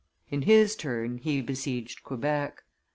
In 0.31 0.41
his 0.41 0.75
turn 0.75 1.19
he 1.19 1.41
besieged 1.41 2.01
Quebec. 2.03 2.63